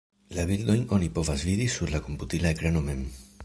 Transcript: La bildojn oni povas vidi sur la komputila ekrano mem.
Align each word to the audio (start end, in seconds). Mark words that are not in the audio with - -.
La 0.37 0.45
bildojn 0.51 0.81
oni 0.97 1.09
povas 1.19 1.45
vidi 1.49 1.67
sur 1.77 1.95
la 1.97 2.03
komputila 2.09 2.55
ekrano 2.59 2.87
mem. 2.91 3.05